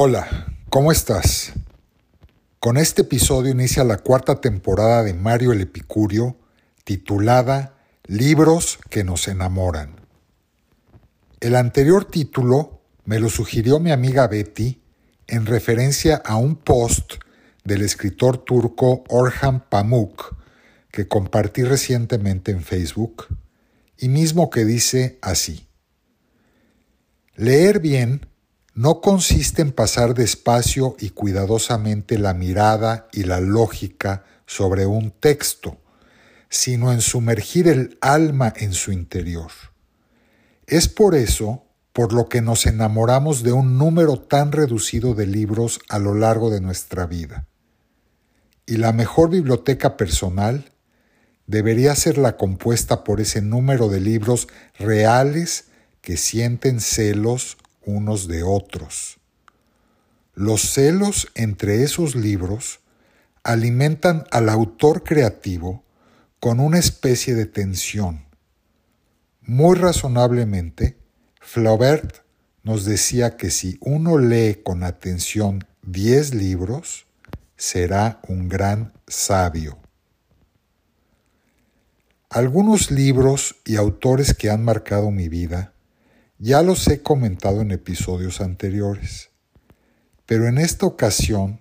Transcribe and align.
Hola, 0.00 0.54
¿cómo 0.70 0.92
estás? 0.92 1.54
Con 2.60 2.76
este 2.76 3.02
episodio 3.02 3.50
inicia 3.50 3.82
la 3.82 3.96
cuarta 3.96 4.40
temporada 4.40 5.02
de 5.02 5.12
Mario 5.12 5.50
el 5.50 5.60
Epicurio, 5.60 6.36
titulada 6.84 7.76
Libros 8.04 8.78
que 8.90 9.02
nos 9.02 9.26
enamoran. 9.26 9.96
El 11.40 11.56
anterior 11.56 12.04
título 12.04 12.80
me 13.06 13.18
lo 13.18 13.28
sugirió 13.28 13.80
mi 13.80 13.90
amiga 13.90 14.28
Betty 14.28 14.80
en 15.26 15.46
referencia 15.46 16.22
a 16.24 16.36
un 16.36 16.54
post 16.54 17.14
del 17.64 17.82
escritor 17.82 18.38
turco 18.44 19.02
Orhan 19.08 19.68
Pamuk 19.68 20.36
que 20.92 21.08
compartí 21.08 21.64
recientemente 21.64 22.52
en 22.52 22.62
Facebook 22.62 23.26
y 23.96 24.08
mismo 24.08 24.48
que 24.48 24.64
dice 24.64 25.18
así. 25.22 25.66
Leer 27.34 27.80
bien 27.80 28.28
no 28.78 29.00
consiste 29.00 29.60
en 29.60 29.72
pasar 29.72 30.14
despacio 30.14 30.94
y 31.00 31.10
cuidadosamente 31.10 32.16
la 32.16 32.32
mirada 32.32 33.08
y 33.10 33.24
la 33.24 33.40
lógica 33.40 34.22
sobre 34.46 34.86
un 34.86 35.10
texto, 35.10 35.78
sino 36.48 36.92
en 36.92 37.00
sumergir 37.00 37.66
el 37.66 37.98
alma 38.00 38.52
en 38.54 38.74
su 38.74 38.92
interior. 38.92 39.50
Es 40.68 40.86
por 40.86 41.16
eso 41.16 41.64
por 41.92 42.12
lo 42.12 42.28
que 42.28 42.40
nos 42.40 42.66
enamoramos 42.66 43.42
de 43.42 43.50
un 43.50 43.78
número 43.78 44.20
tan 44.20 44.52
reducido 44.52 45.14
de 45.14 45.26
libros 45.26 45.80
a 45.88 45.98
lo 45.98 46.14
largo 46.14 46.48
de 46.48 46.60
nuestra 46.60 47.04
vida. 47.06 47.48
Y 48.64 48.76
la 48.76 48.92
mejor 48.92 49.30
biblioteca 49.30 49.96
personal 49.96 50.70
debería 51.48 51.96
ser 51.96 52.16
la 52.16 52.36
compuesta 52.36 53.02
por 53.02 53.20
ese 53.20 53.42
número 53.42 53.88
de 53.88 53.98
libros 53.98 54.46
reales 54.78 55.64
que 56.00 56.16
sienten 56.16 56.78
celos 56.78 57.56
unos 57.88 58.28
de 58.28 58.42
otros. 58.42 59.18
Los 60.34 60.60
celos 60.60 61.28
entre 61.34 61.82
esos 61.82 62.14
libros 62.14 62.80
alimentan 63.42 64.24
al 64.30 64.50
autor 64.50 65.02
creativo 65.02 65.82
con 66.38 66.60
una 66.60 66.78
especie 66.78 67.34
de 67.34 67.46
tensión. 67.46 68.26
Muy 69.40 69.74
razonablemente, 69.76 70.98
Flaubert 71.40 72.24
nos 72.62 72.84
decía 72.84 73.38
que 73.38 73.50
si 73.50 73.78
uno 73.80 74.18
lee 74.18 74.60
con 74.62 74.84
atención 74.84 75.64
diez 75.82 76.34
libros, 76.34 77.06
será 77.56 78.20
un 78.28 78.50
gran 78.50 78.92
sabio. 79.06 79.78
Algunos 82.28 82.90
libros 82.90 83.56
y 83.64 83.76
autores 83.76 84.34
que 84.34 84.50
han 84.50 84.62
marcado 84.62 85.10
mi 85.10 85.30
vida 85.30 85.72
ya 86.38 86.62
los 86.62 86.86
he 86.86 87.02
comentado 87.02 87.60
en 87.60 87.72
episodios 87.72 88.40
anteriores, 88.40 89.30
pero 90.24 90.46
en 90.46 90.58
esta 90.58 90.86
ocasión 90.86 91.60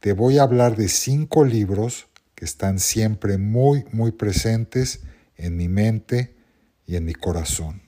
te 0.00 0.12
voy 0.12 0.38
a 0.38 0.42
hablar 0.42 0.76
de 0.76 0.88
cinco 0.88 1.44
libros 1.44 2.08
que 2.34 2.44
están 2.44 2.78
siempre 2.78 3.38
muy, 3.38 3.84
muy 3.92 4.12
presentes 4.12 5.00
en 5.36 5.56
mi 5.56 5.68
mente 5.68 6.36
y 6.86 6.96
en 6.96 7.04
mi 7.04 7.14
corazón. 7.14 7.82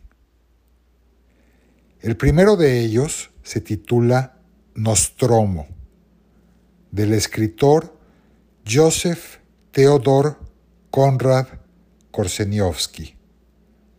El 2.00 2.16
primero 2.16 2.56
de 2.56 2.80
ellos 2.80 3.30
se 3.42 3.60
titula 3.60 4.38
Nostromo, 4.74 5.66
del 6.90 7.12
escritor 7.12 7.98
Joseph 8.66 9.38
Theodor 9.72 10.38
Konrad 10.90 11.48
Korseniowski, 12.10 13.16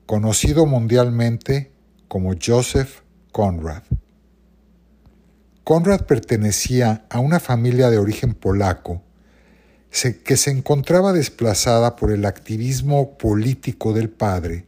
conocido 0.06 0.66
mundialmente 0.66 1.75
como 2.08 2.34
Joseph 2.42 3.02
Conrad. 3.32 3.84
Conrad 5.64 6.02
pertenecía 6.02 7.06
a 7.10 7.20
una 7.20 7.40
familia 7.40 7.90
de 7.90 7.98
origen 7.98 8.34
polaco 8.34 9.02
que 10.24 10.38
se 10.38 10.52
encontraba 10.52 11.14
desplazada 11.14 11.96
por 11.96 12.12
el 12.12 12.26
activismo 12.26 13.18
político 13.18 13.94
del 13.94 14.10
padre, 14.10 14.66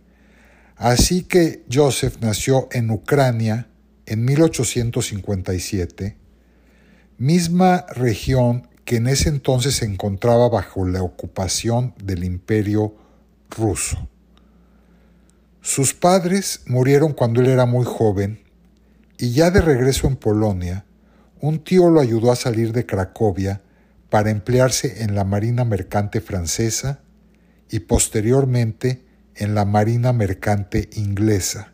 así 0.75 1.23
que 1.23 1.65
Joseph 1.71 2.17
nació 2.21 2.67
en 2.71 2.89
Ucrania 2.91 3.67
en 4.05 4.23
1857, 4.25 6.17
misma 7.17 7.85
región 7.89 8.67
que 8.85 8.95
en 8.95 9.07
ese 9.07 9.27
entonces 9.27 9.75
se 9.75 9.85
encontraba 9.85 10.47
bajo 10.47 10.87
la 10.87 11.03
ocupación 11.03 11.93
del 12.01 12.23
imperio 12.23 12.95
ruso. 13.49 14.07
Sus 15.67 15.94
padres 15.94 16.61
murieron 16.66 17.11
cuando 17.11 17.41
él 17.41 17.47
era 17.47 17.66
muy 17.66 17.83
joven 17.83 18.39
y 19.17 19.33
ya 19.33 19.51
de 19.51 19.59
regreso 19.59 20.07
en 20.07 20.16
Polonia, 20.16 20.85
un 21.41 21.61
tío 21.61 21.89
lo 21.89 22.00
ayudó 22.00 22.31
a 22.31 22.38
salir 22.38 22.72
de 22.72 22.85
Cracovia 22.85 23.61
para 24.09 24.31
emplearse 24.31 25.03
en 25.03 25.13
la 25.13 25.25
Marina 25.25 25.66
Mercante 25.66 26.22
francesa 26.22 27.01
y 27.69 27.79
posteriormente 27.79 29.03
en 29.35 29.55
la 29.55 29.66
Marina 29.66 30.13
Mercante 30.13 30.89
inglesa. 30.94 31.73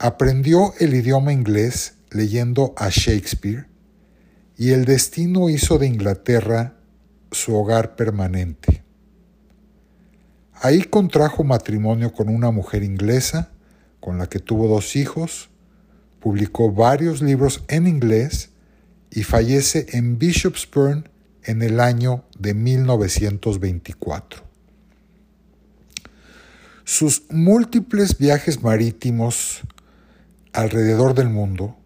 Aprendió 0.00 0.74
el 0.80 0.94
idioma 0.94 1.32
inglés 1.32 1.98
leyendo 2.10 2.74
a 2.76 2.88
Shakespeare 2.88 3.68
y 4.56 4.72
el 4.72 4.86
destino 4.86 5.50
hizo 5.50 5.78
de 5.78 5.86
Inglaterra 5.86 6.78
su 7.30 7.54
hogar 7.54 7.94
permanente. 7.94 8.87
Ahí 10.60 10.82
contrajo 10.82 11.44
matrimonio 11.44 12.12
con 12.12 12.28
una 12.28 12.50
mujer 12.50 12.82
inglesa, 12.82 13.52
con 14.00 14.18
la 14.18 14.28
que 14.28 14.40
tuvo 14.40 14.66
dos 14.66 14.96
hijos, 14.96 15.50
publicó 16.20 16.72
varios 16.72 17.22
libros 17.22 17.62
en 17.68 17.86
inglés 17.86 18.50
y 19.10 19.22
fallece 19.22 19.86
en 19.92 20.18
Bishopsburn 20.18 21.08
en 21.44 21.62
el 21.62 21.78
año 21.78 22.24
de 22.38 22.54
1924. 22.54 24.42
Sus 26.82 27.22
múltiples 27.30 28.18
viajes 28.18 28.62
marítimos 28.62 29.60
alrededor 30.52 31.14
del 31.14 31.28
mundo 31.28 31.76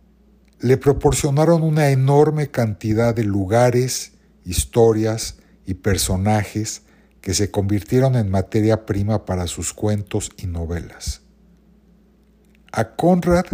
le 0.61 0.79
proporcionaron 0.79 1.63
una 1.63 1.91
enorme 1.91 2.51
cantidad 2.51 3.15
de 3.15 3.25
lugares, 3.25 4.13
historias 4.47 5.37
y 5.67 5.75
personajes 5.75 6.83
que 7.23 7.33
se 7.33 7.51
convirtieron 7.51 8.17
en 8.17 8.31
materia 8.31 8.85
prima 8.85 9.25
para 9.25 9.47
sus 9.47 9.73
cuentos 9.73 10.31
y 10.37 10.49
novelas. 10.49 11.23
A 12.73 12.97
Conrad 12.97 13.47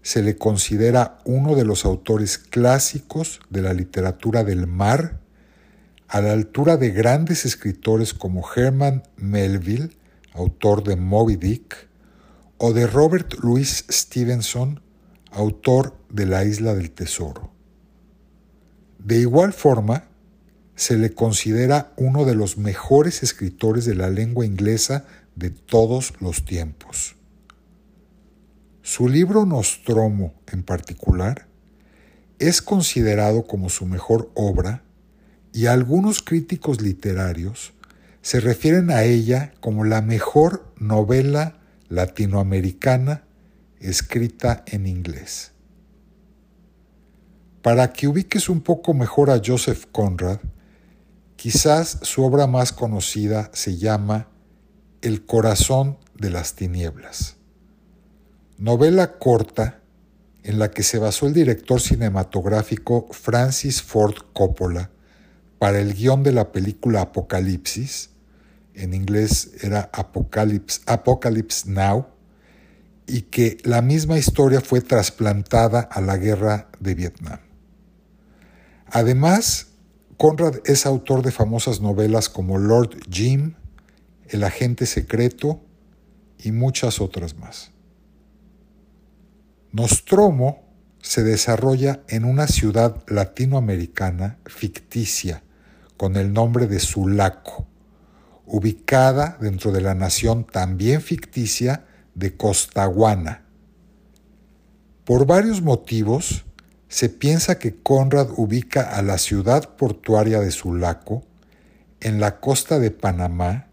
se 0.00 0.22
le 0.22 0.36
considera 0.36 1.18
uno 1.24 1.56
de 1.56 1.64
los 1.64 1.84
autores 1.84 2.38
clásicos 2.38 3.40
de 3.50 3.62
la 3.62 3.74
literatura 3.74 4.44
del 4.44 4.68
mar, 4.68 5.20
a 6.08 6.20
la 6.20 6.32
altura 6.32 6.76
de 6.76 6.90
grandes 6.90 7.44
escritores 7.44 8.14
como 8.14 8.44
Herman 8.54 9.02
Melville, 9.16 9.90
autor 10.32 10.84
de 10.84 10.94
Moby 10.94 11.34
Dick, 11.34 11.88
o 12.58 12.72
de 12.72 12.86
Robert 12.86 13.34
Louis 13.42 13.84
Stevenson, 13.90 14.80
autor 15.32 15.96
de 16.08 16.26
La 16.26 16.44
Isla 16.44 16.74
del 16.74 16.92
Tesoro. 16.92 17.50
De 18.98 19.18
igual 19.18 19.52
forma, 19.52 20.04
se 20.76 20.98
le 20.98 21.12
considera 21.14 21.92
uno 21.96 22.24
de 22.24 22.34
los 22.34 22.58
mejores 22.58 23.22
escritores 23.22 23.86
de 23.86 23.94
la 23.94 24.10
lengua 24.10 24.44
inglesa 24.44 25.06
de 25.34 25.50
todos 25.50 26.12
los 26.20 26.44
tiempos. 26.44 27.16
Su 28.82 29.08
libro 29.08 29.46
Nostromo, 29.46 30.34
en 30.52 30.62
particular, 30.62 31.48
es 32.38 32.62
considerado 32.62 33.46
como 33.46 33.70
su 33.70 33.86
mejor 33.86 34.30
obra 34.34 34.84
y 35.52 35.66
algunos 35.66 36.22
críticos 36.22 36.82
literarios 36.82 37.72
se 38.20 38.40
refieren 38.40 38.90
a 38.90 39.04
ella 39.04 39.52
como 39.60 39.84
la 39.84 40.02
mejor 40.02 40.72
novela 40.78 41.58
latinoamericana 41.88 43.24
escrita 43.80 44.62
en 44.66 44.86
inglés. 44.86 45.52
Para 47.62 47.92
que 47.92 48.08
ubiques 48.08 48.48
un 48.48 48.60
poco 48.60 48.94
mejor 48.94 49.30
a 49.30 49.40
Joseph 49.44 49.86
Conrad, 49.90 50.40
Quizás 51.36 51.98
su 52.02 52.24
obra 52.24 52.46
más 52.46 52.72
conocida 52.72 53.50
se 53.52 53.76
llama 53.76 54.28
El 55.02 55.26
corazón 55.26 55.98
de 56.14 56.30
las 56.30 56.54
tinieblas. 56.54 57.36
Novela 58.58 59.18
corta 59.18 59.80
en 60.42 60.58
la 60.58 60.70
que 60.70 60.82
se 60.82 60.98
basó 60.98 61.26
el 61.26 61.34
director 61.34 61.80
cinematográfico 61.80 63.08
Francis 63.10 63.82
Ford 63.82 64.14
Coppola 64.32 64.90
para 65.58 65.80
el 65.80 65.94
guion 65.94 66.22
de 66.22 66.32
la 66.32 66.52
película 66.52 67.02
Apocalipsis, 67.02 68.10
en 68.74 68.94
inglés 68.94 69.50
era 69.62 69.90
Apocalypse, 69.92 70.80
Apocalypse 70.86 71.68
Now, 71.68 72.06
y 73.06 73.22
que 73.22 73.58
la 73.64 73.82
misma 73.82 74.18
historia 74.18 74.60
fue 74.60 74.80
trasplantada 74.80 75.80
a 75.80 76.00
la 76.00 76.16
guerra 76.16 76.68
de 76.80 76.94
Vietnam. 76.94 77.40
Además, 78.86 79.65
Conrad 80.16 80.60
es 80.64 80.86
autor 80.86 81.22
de 81.22 81.30
famosas 81.30 81.82
novelas 81.82 82.30
como 82.30 82.56
Lord 82.56 83.00
Jim, 83.10 83.54
El 84.28 84.44
agente 84.44 84.86
secreto 84.86 85.60
y 86.38 86.52
muchas 86.52 87.00
otras 87.00 87.36
más. 87.36 87.70
Nostromo 89.72 90.64
se 91.02 91.22
desarrolla 91.22 92.02
en 92.08 92.24
una 92.24 92.46
ciudad 92.46 93.04
latinoamericana 93.08 94.38
ficticia 94.46 95.42
con 95.98 96.16
el 96.16 96.32
nombre 96.32 96.66
de 96.66 96.80
Sulaco, 96.80 97.66
ubicada 98.46 99.36
dentro 99.40 99.70
de 99.70 99.82
la 99.82 99.94
nación 99.94 100.44
también 100.44 101.02
ficticia 101.02 101.84
de 102.14 102.36
Costaguana. 102.36 103.44
Por 105.04 105.26
varios 105.26 105.60
motivos, 105.60 106.45
se 106.96 107.10
piensa 107.10 107.58
que 107.58 107.74
Conrad 107.74 108.30
ubica 108.38 108.80
a 108.96 109.02
la 109.02 109.18
ciudad 109.18 109.76
portuaria 109.76 110.40
de 110.40 110.50
Sulaco 110.50 111.26
en 112.00 112.20
la 112.20 112.40
costa 112.40 112.78
de 112.78 112.90
Panamá, 112.90 113.68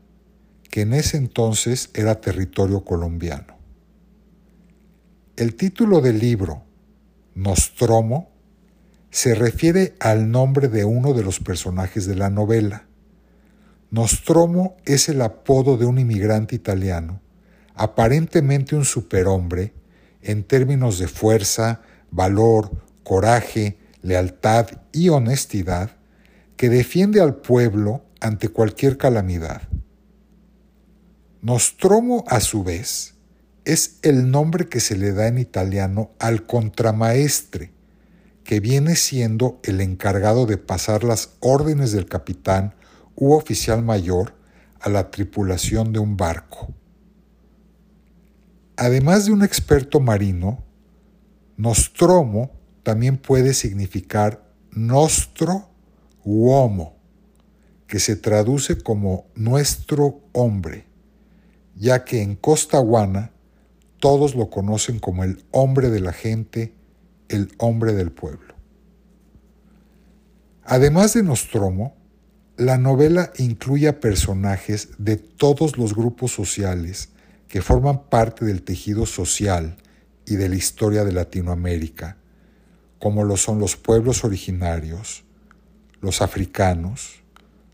que 0.70 0.81
en 0.81 0.94
ese 0.94 1.16
entonces 1.16 1.90
era 1.94 2.20
territorio 2.20 2.84
colombiano. 2.84 3.58
El 5.38 5.56
título 5.56 6.02
del 6.02 6.20
libro, 6.20 6.66
Nostromo, 7.34 8.30
se 9.10 9.36
refiere 9.36 9.96
al 10.02 10.30
nombre 10.30 10.68
de 10.68 10.84
uno 10.84 11.14
de 11.14 11.24
los 11.24 11.40
personajes 11.40 12.06
de 12.06 12.16
la 12.16 12.30
novela. 12.30 12.88
Nostromo 13.90 14.75
es 14.84 15.08
el 15.08 15.22
apodo 15.22 15.78
de 15.78 15.86
un 15.86 15.98
inmigrante 15.98 16.58
italiano, 16.58 17.22
aparentemente 17.74 18.75
un 18.75 18.84
superhombre 18.84 19.74
en 20.22 20.44
términos 20.44 21.00
de 21.00 21.08
fuerza, 21.08 21.84
valor, 22.12 22.84
coraje, 23.03 23.77
lealtad 24.01 24.67
y 24.91 25.09
honestidad, 25.09 25.97
que 26.57 26.69
defiende 26.69 27.21
al 27.21 27.35
pueblo 27.35 28.05
ante 28.19 28.50
cualquier 28.50 28.97
calamidad. 28.97 29.63
Nostromo, 31.41 32.23
a 32.27 32.39
su 32.39 32.63
vez, 32.63 33.15
es 33.65 34.00
el 34.01 34.31
nombre 34.31 34.69
que 34.69 34.79
se 34.79 34.95
le 34.95 35.11
da 35.13 35.27
en 35.27 35.38
italiano 35.38 36.11
al 36.19 36.45
contramaestre, 36.45 37.71
que 38.44 38.59
viene 38.59 38.95
siendo 38.95 39.59
el 39.63 39.81
encargado 39.81 40.45
de 40.45 40.57
pasar 40.57 41.03
las 41.03 41.35
órdenes 41.39 41.91
del 41.91 42.07
capitán 42.07 42.75
u 43.15 43.33
oficial 43.33 43.83
mayor 43.83 44.35
a 44.79 44.89
la 44.89 45.11
tripulación 45.11 45.94
de 45.94 46.00
un 46.00 46.17
barco. 46.17 46.73
Además 48.75 49.25
de 49.25 49.31
un 49.31 49.44
experto 49.44 50.00
marino, 50.00 50.63
Nostromo 51.57 52.51
también 52.83 53.18
puede 53.18 53.53
significar 53.53 54.44
nostro 54.71 55.69
uomo, 56.24 56.97
que 57.88 58.00
se 58.00 58.15
traduce 58.15 58.77
como 58.81 59.27
nuestro 59.35 60.21
hombre, 60.31 60.85
ya 61.75 62.06
que 62.06 62.21
en 62.21 62.35
Costaguana 62.35 63.31
todos 64.00 64.35
lo 64.35 64.50
conocen 64.50 65.00
como 65.00 65.24
el 65.24 65.44
hombre 65.51 65.89
de 65.89 66.00
la 66.00 66.12
gente, 66.12 66.74
el 67.30 67.51
hombre 67.57 67.94
del 67.94 68.12
pueblo. 68.12 68.53
Además 70.63 71.13
de 71.13 71.24
Nostromo, 71.24 71.95
la 72.57 72.77
novela 72.77 73.31
incluye 73.38 73.88
a 73.88 74.00
personajes 74.00 74.89
de 74.97 75.18
todos 75.18 75.77
los 75.77 75.95
grupos 75.95 76.31
sociales 76.31 77.09
que 77.47 77.62
forman 77.62 78.09
parte 78.09 78.45
del 78.45 78.63
tejido 78.63 79.06
social 79.06 79.77
y 80.25 80.36
de 80.36 80.50
la 80.50 80.56
historia 80.56 81.03
de 81.03 81.12
Latinoamérica, 81.12 82.18
como 83.03 83.25
lo 83.25 83.35
son 83.35 83.59
los 83.59 83.75
pueblos 83.75 84.23
originarios, 84.23 85.25
los 86.00 86.21
africanos, 86.21 87.21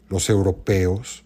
los 0.08 0.28
europeos, 0.28 1.24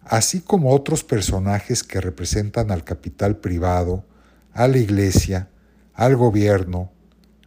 así 0.00 0.40
como 0.40 0.74
otros 0.74 1.04
personajes 1.04 1.82
que 1.82 2.00
representan 2.00 2.70
al 2.70 2.82
capital 2.82 3.36
privado, 3.36 4.06
a 4.54 4.68
la 4.68 4.78
iglesia, 4.78 5.50
al 5.92 6.16
gobierno, 6.16 6.92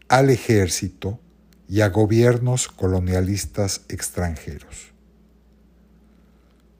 al 0.08 0.30
ejército 0.30 1.20
y 1.68 1.82
a 1.82 1.90
gobiernos 1.90 2.68
colonialistas 2.68 3.82
extranjeros. 3.90 4.94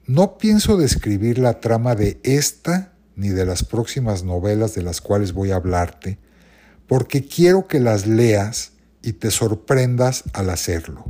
No 0.06 0.38
pienso 0.38 0.76
describir 0.76 1.38
la 1.38 1.58
trama 1.58 1.96
de 1.96 2.20
esta 2.22 2.92
ni 3.16 3.30
de 3.30 3.44
las 3.44 3.64
próximas 3.64 4.22
novelas 4.22 4.76
de 4.76 4.82
las 4.82 5.00
cuales 5.00 5.32
voy 5.32 5.50
a 5.50 5.56
hablarte, 5.56 6.20
porque 6.86 7.26
quiero 7.26 7.66
que 7.66 7.80
las 7.80 8.06
leas 8.06 8.75
y 9.06 9.12
te 9.12 9.30
sorprendas 9.30 10.24
al 10.32 10.50
hacerlo. 10.50 11.04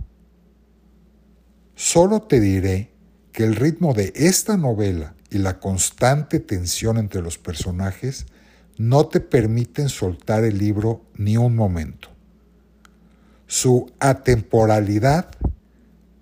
Solo 1.74 2.20
te 2.20 2.40
diré 2.40 2.92
que 3.32 3.42
el 3.42 3.56
ritmo 3.56 3.94
de 3.94 4.12
esta 4.14 4.58
novela 4.58 5.14
y 5.30 5.38
la 5.38 5.58
constante 5.60 6.38
tensión 6.38 6.98
entre 6.98 7.22
los 7.22 7.38
personajes 7.38 8.26
no 8.76 9.06
te 9.06 9.20
permiten 9.20 9.88
soltar 9.88 10.44
el 10.44 10.58
libro 10.58 11.06
ni 11.14 11.38
un 11.38 11.56
momento. 11.56 12.10
Su 13.46 13.90
atemporalidad 13.98 15.30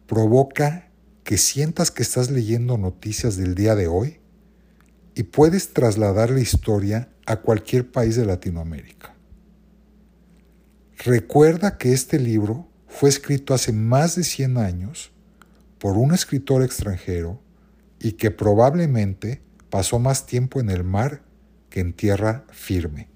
provoca 0.07 0.91
que 1.25 1.39
sientas 1.39 1.91
que 1.91 2.05
estás 2.05 2.31
leyendo 2.31 2.79
noticias 2.79 3.37
del 3.37 3.57
día 3.57 3.75
de 3.75 3.89
hoy 3.89 4.21
y 5.17 5.25
puedes 5.25 5.73
trasladar 5.73 6.31
la 6.31 6.41
historia 6.41 7.09
a 7.27 7.41
cualquier 7.41 7.91
país 7.91 8.15
de 8.15 8.27
Latinoamérica. 8.27 9.14
Recuerda 11.05 11.77
que 11.77 11.93
este 11.93 12.19
libro 12.19 12.67
fue 12.89 13.11
escrito 13.11 13.53
hace 13.53 13.75
más 13.75 14.17
de 14.17 14.25
100 14.25 14.57
años 14.57 15.13
por 15.79 15.99
un 15.99 16.15
escritor 16.15 16.63
extranjero 16.63 17.43
y 18.01 18.13
que 18.13 18.31
probablemente 18.31 19.43
pasó 19.69 19.99
más 19.99 20.25
tiempo 20.25 20.61
en 20.61 20.71
el 20.71 20.83
mar 20.83 21.21
que 21.69 21.81
en 21.81 21.93
tierra 21.93 22.47
firme. 22.51 23.11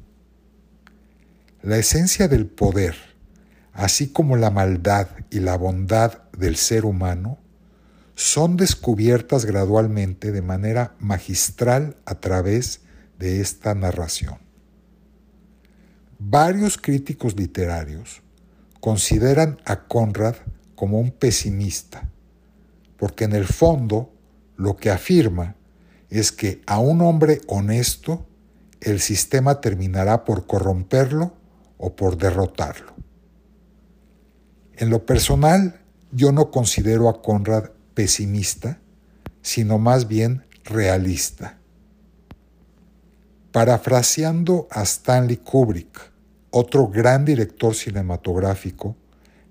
La 1.63 1.79
esencia 1.79 2.29
del 2.29 2.45
poder, 2.47 2.95
así 3.73 4.09
como 4.09 4.37
la 4.37 4.51
maldad 4.51 5.09
y 5.31 5.41
la 5.41 5.57
bondad 5.57 6.25
del 6.37 6.57
ser 6.57 6.85
humano, 6.85 7.39
son 8.15 8.59
descubiertas 8.59 9.47
gradualmente 9.47 10.31
de 10.31 10.43
manera 10.43 10.95
magistral 10.99 11.97
a 12.05 12.17
través 12.17 12.83
de 13.19 13.41
esta 13.41 13.75
narración. 13.75 14.48
Varios 16.19 16.77
críticos 16.79 17.37
literarios 17.37 18.23
consideran 18.81 19.59
a 19.65 19.87
Conrad 19.87 20.35
como 20.75 20.99
un 20.99 21.13
pesimista, 21.13 22.09
porque 22.97 23.25
en 23.25 23.33
el 23.33 23.47
fondo 23.47 24.13
lo 24.57 24.77
que 24.77 24.91
afirma 24.91 25.55
es 26.11 26.33
que 26.33 26.63
a 26.67 26.81
un 26.81 27.03
hombre 27.03 27.41
honesto 27.47 28.27
el 28.81 29.01
sistema 29.01 29.61
terminará 29.61 30.25
por 30.25 30.47
corromperlo 30.47 31.35
o 31.79 31.95
por 31.95 32.17
derrotarlo. 32.17 32.95
En 34.75 34.91
lo 34.91 35.07
personal, 35.07 35.81
yo 36.13 36.33
no 36.33 36.51
considero 36.51 37.09
a 37.09 37.23
Conrad 37.23 37.71
pesimista, 37.95 38.81
sino 39.43 39.79
más 39.79 40.09
bien 40.09 40.45
realista. 40.65 41.59
Parafraseando 43.53 44.69
a 44.71 44.83
Stanley 44.83 45.39
Kubrick, 45.39 46.08
otro 46.51 46.89
gran 46.89 47.25
director 47.25 47.75
cinematográfico 47.75 48.97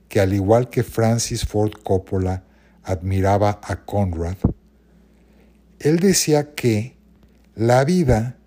que 0.09 0.19
al 0.19 0.33
igual 0.33 0.69
que 0.69 0.83
Francis 0.83 1.45
Ford 1.45 1.71
Coppola 1.83 2.43
admiraba 2.83 3.59
a 3.63 3.85
Conrad, 3.85 4.37
él 5.79 5.99
decía 5.99 6.55
que 6.55 6.97
la 7.55 7.83
vida 7.83 8.37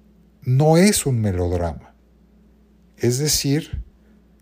no 0.43 0.77
es 0.77 1.07
un 1.07 1.21
melodrama, 1.21 1.95
es 2.97 3.19
decir, 3.19 3.83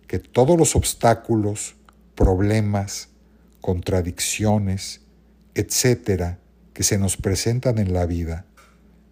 que 0.07 0.19
todos 0.19 0.57
los 0.57 0.75
obstáculos, 0.77 1.77
problemas, 2.15 3.09
contradicciones, 3.61 5.03
etcétera, 5.55 6.39
que 6.73 6.83
se 6.83 6.99
nos 6.99 7.17
presentan 7.17 7.79
en 7.79 7.93
la 7.93 8.07
vida 8.07 8.47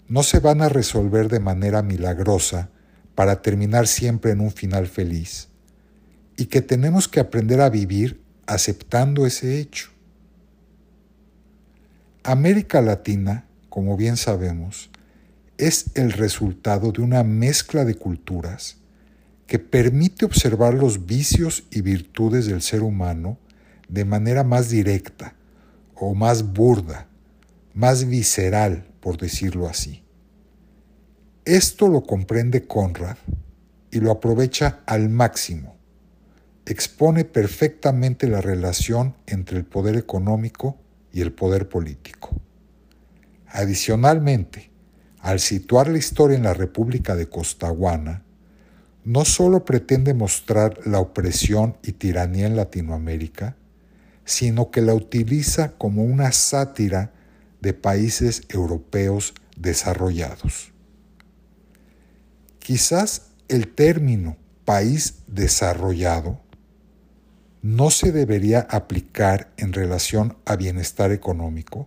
no 0.08 0.22
se 0.22 0.38
van 0.38 0.62
a 0.62 0.68
resolver 0.68 1.28
de 1.28 1.40
manera 1.40 1.82
milagrosa 1.82 2.70
para 3.16 3.42
terminar 3.42 3.88
siempre 3.88 4.30
en 4.30 4.40
un 4.40 4.52
final 4.52 4.86
feliz, 4.86 5.48
y 6.36 6.46
que 6.46 6.62
tenemos 6.62 7.08
que 7.08 7.18
aprender 7.18 7.60
a 7.60 7.70
vivir 7.70 8.20
aceptando 8.46 9.26
ese 9.26 9.58
hecho. 9.58 9.90
América 12.22 12.80
Latina, 12.80 13.46
como 13.68 13.96
bien 13.96 14.16
sabemos, 14.16 14.90
es 15.58 15.86
el 15.94 16.12
resultado 16.12 16.92
de 16.92 17.00
una 17.00 17.24
mezcla 17.24 17.84
de 17.84 17.94
culturas 17.94 18.76
que 19.46 19.58
permite 19.58 20.26
observar 20.26 20.74
los 20.74 21.06
vicios 21.06 21.64
y 21.70 21.80
virtudes 21.80 22.46
del 22.46 22.60
ser 22.60 22.82
humano 22.82 23.38
de 23.88 24.04
manera 24.04 24.44
más 24.44 24.68
directa 24.68 25.34
o 25.94 26.14
más 26.14 26.52
burda, 26.52 27.08
más 27.72 28.06
visceral, 28.06 28.86
por 29.00 29.16
decirlo 29.16 29.68
así. 29.68 30.02
Esto 31.46 31.86
lo 31.86 32.02
comprende 32.02 32.66
Conrad 32.66 33.18
y 33.92 34.00
lo 34.00 34.10
aprovecha 34.10 34.80
al 34.84 35.08
máximo. 35.08 35.76
Expone 36.66 37.24
perfectamente 37.24 38.26
la 38.26 38.40
relación 38.40 39.14
entre 39.28 39.58
el 39.58 39.64
poder 39.64 39.94
económico 39.94 40.76
y 41.12 41.20
el 41.20 41.32
poder 41.32 41.68
político. 41.68 42.30
Adicionalmente, 43.46 44.72
al 45.20 45.38
situar 45.38 45.86
la 45.86 45.98
historia 45.98 46.36
en 46.36 46.42
la 46.42 46.52
República 46.52 47.14
de 47.14 47.28
Costaguana, 47.28 48.24
no 49.04 49.24
solo 49.24 49.64
pretende 49.64 50.14
mostrar 50.14 50.84
la 50.84 50.98
opresión 50.98 51.76
y 51.84 51.92
tiranía 51.92 52.48
en 52.48 52.56
Latinoamérica, 52.56 53.54
sino 54.24 54.72
que 54.72 54.80
la 54.80 54.94
utiliza 54.94 55.74
como 55.78 56.02
una 56.02 56.32
sátira 56.32 57.12
de 57.60 57.72
países 57.72 58.42
europeos 58.48 59.32
desarrollados. 59.56 60.72
Quizás 62.66 63.30
el 63.46 63.68
término 63.68 64.36
país 64.64 65.22
desarrollado 65.28 66.40
no 67.62 67.90
se 67.90 68.10
debería 68.10 68.66
aplicar 68.68 69.52
en 69.56 69.72
relación 69.72 70.36
a 70.44 70.56
bienestar 70.56 71.12
económico, 71.12 71.86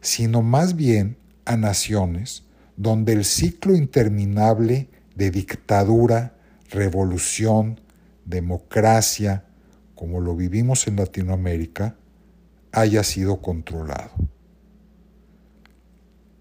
sino 0.00 0.42
más 0.42 0.74
bien 0.74 1.16
a 1.44 1.56
naciones 1.56 2.42
donde 2.76 3.12
el 3.12 3.24
ciclo 3.24 3.76
interminable 3.76 4.88
de 5.14 5.30
dictadura, 5.30 6.34
revolución, 6.70 7.80
democracia, 8.24 9.44
como 9.94 10.18
lo 10.18 10.34
vivimos 10.34 10.88
en 10.88 10.96
Latinoamérica, 10.96 11.94
haya 12.72 13.04
sido 13.04 13.40
controlado. 13.40 14.10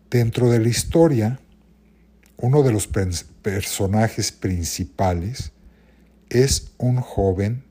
Dentro 0.10 0.50
de 0.50 0.60
la 0.60 0.70
historia, 0.70 1.40
uno 2.38 2.62
de 2.62 2.72
los 2.72 2.88
personajes 2.88 4.32
principales 4.32 5.52
es 6.30 6.72
un 6.78 7.02
joven 7.02 7.64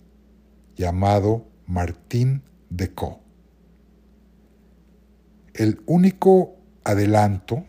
llamado 0.74 1.46
Martín 1.66 2.42
de 2.68 2.92
Co. 2.92 3.20
El 5.54 5.80
único 5.86 6.56
adelanto, 6.82 7.64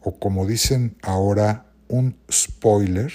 o 0.00 0.18
como 0.18 0.46
dicen 0.46 0.96
ahora, 1.02 1.72
un 1.88 2.16
spoiler 2.30 3.12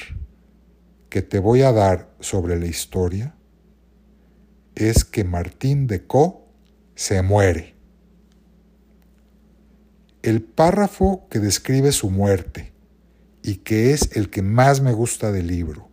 que 1.09 1.21
te 1.21 1.39
voy 1.39 1.61
a 1.61 1.71
dar 1.71 2.13
sobre 2.19 2.59
la 2.59 2.65
historia, 2.65 3.35
es 4.75 5.05
que 5.05 5.23
Martín 5.23 5.87
de 5.87 6.05
Co 6.05 6.45
se 6.95 7.21
muere. 7.21 7.73
El 10.23 10.41
párrafo 10.41 11.27
que 11.29 11.39
describe 11.39 11.93
su 11.93 12.09
muerte 12.09 12.71
y 13.43 13.57
que 13.57 13.93
es 13.93 14.15
el 14.15 14.29
que 14.29 14.41
más 14.41 14.81
me 14.81 14.93
gusta 14.93 15.31
del 15.31 15.47
libro 15.47 15.89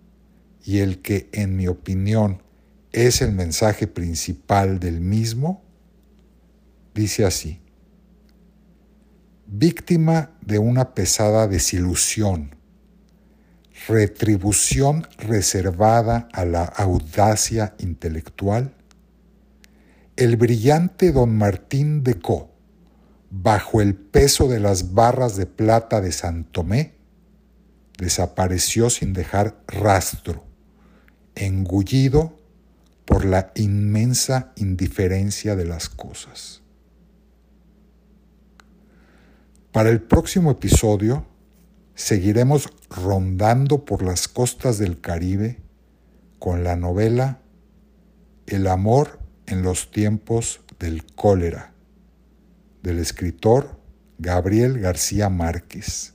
y 0.64 0.78
el 0.78 1.00
que, 1.00 1.28
en 1.32 1.56
mi 1.56 1.66
opinión, 1.66 2.42
es 2.92 3.22
el 3.22 3.32
mensaje 3.32 3.86
principal 3.86 4.80
del 4.80 5.00
mismo, 5.00 5.62
dice 6.94 7.24
así, 7.24 7.60
víctima 9.46 10.32
de 10.42 10.58
una 10.58 10.94
pesada 10.94 11.48
desilusión, 11.48 12.54
retribución 13.86 15.06
reservada 15.16 16.28
a 16.32 16.44
la 16.44 16.64
audacia 16.64 17.74
intelectual, 17.78 18.74
el 20.16 20.36
brillante 20.36 21.12
don 21.12 21.36
Martín 21.36 22.02
de 22.02 22.18
Co, 22.18 22.50
bajo 23.30 23.80
el 23.80 23.94
peso 23.94 24.48
de 24.48 24.60
las 24.60 24.92
barras 24.92 25.36
de 25.36 25.46
plata 25.46 26.00
de 26.00 26.12
San 26.12 26.44
Tomé, 26.44 26.97
desapareció 27.98 28.88
sin 28.88 29.12
dejar 29.12 29.60
rastro, 29.66 30.44
engullido 31.34 32.38
por 33.04 33.24
la 33.24 33.52
inmensa 33.54 34.52
indiferencia 34.56 35.56
de 35.56 35.66
las 35.66 35.88
cosas. 35.88 36.62
Para 39.72 39.90
el 39.90 40.00
próximo 40.00 40.50
episodio 40.50 41.26
seguiremos 41.94 42.70
rondando 42.88 43.84
por 43.84 44.02
las 44.02 44.28
costas 44.28 44.78
del 44.78 45.00
Caribe 45.00 45.60
con 46.38 46.64
la 46.64 46.76
novela 46.76 47.40
El 48.46 48.66
amor 48.66 49.18
en 49.46 49.62
los 49.62 49.90
tiempos 49.90 50.60
del 50.78 51.04
cólera 51.04 51.72
del 52.82 52.98
escritor 52.98 53.78
Gabriel 54.18 54.78
García 54.78 55.28
Márquez. 55.28 56.14